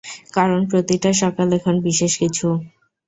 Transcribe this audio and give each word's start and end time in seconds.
কারণ 0.33 0.59
প্রতিটা 0.71 1.11
সকাল 1.21 1.47
এখন 1.57 1.75
বিশেষ 1.87 2.11
কিছু। 2.21 2.47